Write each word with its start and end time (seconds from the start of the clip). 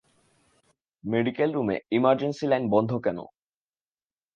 Medical 1.03 1.49
রুমে 1.53 1.77
emergency 1.91 2.45
line 2.47 2.63
বন্ধ 2.69 2.91
কেন? 3.05 3.19